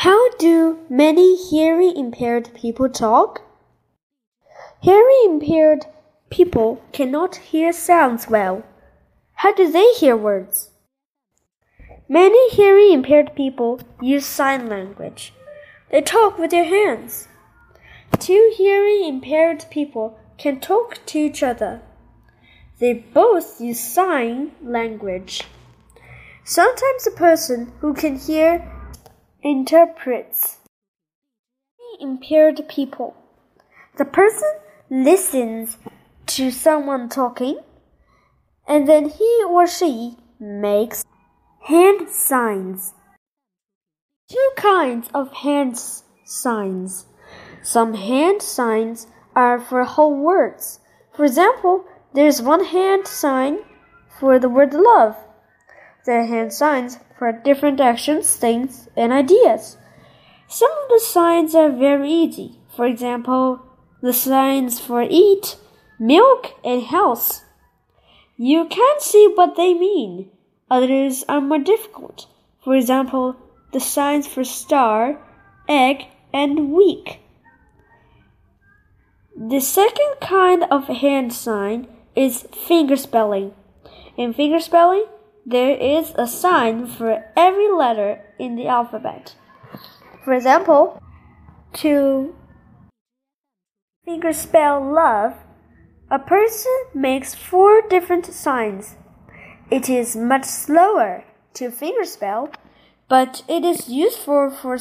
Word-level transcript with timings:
How 0.00 0.30
do 0.38 0.78
many 0.88 1.36
hearing 1.36 1.94
impaired 1.94 2.54
people 2.54 2.88
talk? 2.88 3.42
Hearing 4.80 5.24
impaired 5.26 5.84
people 6.30 6.82
cannot 6.90 7.36
hear 7.52 7.70
sounds 7.70 8.26
well. 8.26 8.62
How 9.34 9.52
do 9.52 9.70
they 9.70 9.92
hear 9.92 10.16
words? 10.16 10.70
Many 12.08 12.48
hearing 12.48 12.94
impaired 12.94 13.34
people 13.34 13.80
use 14.00 14.24
sign 14.24 14.70
language. 14.70 15.34
They 15.90 16.00
talk 16.00 16.38
with 16.38 16.50
their 16.50 16.64
hands. 16.64 17.28
Two 18.18 18.54
hearing 18.56 19.06
impaired 19.06 19.66
people 19.70 20.18
can 20.38 20.60
talk 20.60 21.04
to 21.04 21.18
each 21.18 21.42
other. 21.42 21.82
They 22.78 22.94
both 22.94 23.60
use 23.60 23.80
sign 23.80 24.52
language. 24.62 25.42
Sometimes 26.42 27.06
a 27.06 27.10
person 27.10 27.72
who 27.80 27.92
can 27.92 28.16
hear 28.16 28.79
interprets. 29.42 30.58
Impaired 31.98 32.68
people. 32.68 33.14
The 33.96 34.04
person 34.04 34.50
listens 34.88 35.76
to 36.26 36.50
someone 36.50 37.08
talking 37.08 37.58
and 38.66 38.88
then 38.88 39.08
he 39.08 39.42
or 39.48 39.66
she 39.66 40.16
makes 40.38 41.04
hand 41.66 42.08
signs. 42.08 42.94
Two 44.30 44.50
kinds 44.56 45.08
of 45.12 45.32
hand 45.32 45.76
signs. 46.24 47.06
Some 47.62 47.94
hand 47.94 48.42
signs 48.42 49.08
are 49.34 49.58
for 49.58 49.82
whole 49.84 50.16
words. 50.16 50.80
For 51.12 51.24
example, 51.24 51.84
there's 52.14 52.40
one 52.40 52.64
hand 52.64 53.06
sign 53.06 53.58
for 54.18 54.38
the 54.38 54.48
word 54.48 54.72
love. 54.72 55.16
There 56.06 56.20
are 56.20 56.26
hand 56.26 56.52
signs 56.52 56.98
for 57.20 57.32
different 57.32 57.78
actions, 57.80 58.34
things, 58.34 58.88
and 58.96 59.12
ideas. 59.12 59.76
Some 60.48 60.70
of 60.70 60.88
the 60.88 60.98
signs 60.98 61.54
are 61.54 61.70
very 61.70 62.10
easy. 62.10 62.58
For 62.74 62.86
example, 62.86 63.60
the 64.00 64.14
signs 64.14 64.80
for 64.80 65.02
eat, 65.02 65.58
milk, 65.98 66.54
and 66.64 66.82
house. 66.82 67.44
You 68.38 68.64
can 68.64 69.00
see 69.00 69.30
what 69.34 69.54
they 69.54 69.74
mean. 69.74 70.30
Others 70.70 71.26
are 71.28 71.42
more 71.42 71.58
difficult. 71.58 72.26
For 72.64 72.74
example, 72.74 73.36
the 73.74 73.80
signs 73.80 74.26
for 74.26 74.42
star, 74.42 75.20
egg, 75.68 76.06
and 76.32 76.72
week. 76.72 77.20
The 79.36 79.60
second 79.60 80.14
kind 80.22 80.64
of 80.70 80.86
hand 80.86 81.34
sign 81.34 81.86
is 82.16 82.48
finger 82.66 82.96
spelling. 82.96 83.52
In 84.16 84.32
finger 84.32 84.58
spelling, 84.58 85.04
there 85.50 85.74
is 85.76 86.12
a 86.16 86.28
sign 86.28 86.86
for 86.86 87.24
every 87.36 87.68
letter 87.70 88.20
in 88.38 88.54
the 88.54 88.68
alphabet. 88.68 89.34
For 90.24 90.32
example, 90.32 91.02
to 91.74 92.34
fingerspell 94.06 94.94
love, 94.94 95.34
a 96.08 96.20
person 96.20 96.72
makes 96.94 97.34
four 97.34 97.82
different 97.88 98.26
signs. 98.26 98.96
It 99.70 99.88
is 99.88 100.14
much 100.14 100.44
slower 100.44 101.24
to 101.54 101.70
fingerspell, 101.70 102.54
but 103.08 103.42
it 103.48 103.64
is 103.64 103.88
useful 103.88 104.50
for 104.50 104.78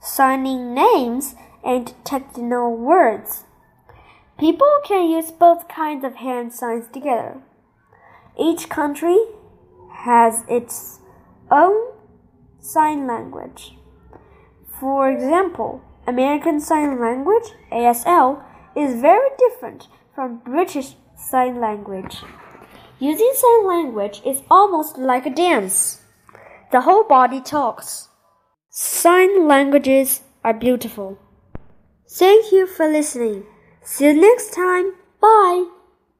signing 0.00 0.74
names 0.74 1.34
and 1.64 1.94
technical 2.04 2.76
words. 2.76 3.44
People 4.38 4.72
can 4.84 5.10
use 5.10 5.30
both 5.30 5.66
kinds 5.66 6.04
of 6.04 6.16
hand 6.16 6.52
signs 6.52 6.86
together. 6.92 7.40
Each 8.38 8.68
country 8.68 9.18
has 10.08 10.42
its 10.48 11.00
own 11.50 11.76
sign 12.60 13.06
language. 13.06 13.74
For 14.80 15.10
example, 15.10 15.82
American 16.06 16.60
Sign 16.60 16.98
Language, 16.98 17.52
ASL, 17.70 18.42
is 18.74 19.00
very 19.00 19.28
different 19.38 19.88
from 20.14 20.40
British 20.44 20.94
Sign 21.16 21.60
Language. 21.60 22.22
Using 22.98 23.32
sign 23.34 23.66
language 23.66 24.20
is 24.24 24.42
almost 24.50 24.98
like 24.98 25.26
a 25.26 25.30
dance. 25.30 26.00
The 26.72 26.80
whole 26.80 27.04
body 27.04 27.40
talks. 27.40 28.08
Sign 28.70 29.46
languages 29.46 30.22
are 30.42 30.54
beautiful. 30.54 31.18
Thank 32.10 32.52
you 32.52 32.66
for 32.66 32.88
listening. 32.88 33.44
See 33.82 34.06
you 34.06 34.14
next 34.14 34.54
time. 34.54 34.94
Bye. 35.20 35.77